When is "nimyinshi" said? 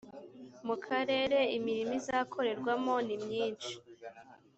3.07-3.73